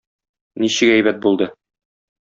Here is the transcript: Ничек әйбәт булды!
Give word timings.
Ничек 0.63 0.95
әйбәт 0.95 1.23
булды! 1.27 1.51